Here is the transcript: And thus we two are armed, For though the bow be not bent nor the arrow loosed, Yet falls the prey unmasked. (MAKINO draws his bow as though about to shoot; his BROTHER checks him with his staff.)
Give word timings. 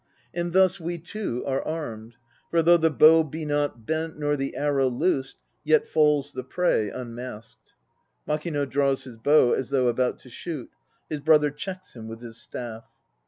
And 0.33 0.51
thus 0.51 0.79
we 0.79 0.97
two 0.97 1.43
are 1.45 1.61
armed, 1.61 2.15
For 2.49 2.63
though 2.63 2.75
the 2.77 2.89
bow 2.89 3.21
be 3.23 3.45
not 3.45 3.85
bent 3.85 4.17
nor 4.17 4.35
the 4.35 4.55
arrow 4.55 4.87
loosed, 4.89 5.37
Yet 5.63 5.85
falls 5.87 6.33
the 6.33 6.43
prey 6.43 6.89
unmasked. 6.89 7.75
(MAKINO 8.27 8.65
draws 8.65 9.03
his 9.03 9.17
bow 9.17 9.51
as 9.53 9.69
though 9.69 9.87
about 9.89 10.17
to 10.21 10.31
shoot; 10.31 10.71
his 11.07 11.19
BROTHER 11.19 11.51
checks 11.51 11.95
him 11.95 12.07
with 12.07 12.21
his 12.21 12.37
staff.) 12.37 12.85